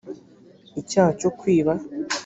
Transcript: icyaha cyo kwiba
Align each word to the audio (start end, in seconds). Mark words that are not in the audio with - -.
icyaha 0.81 1.11
cyo 1.19 1.29
kwiba 1.39 1.73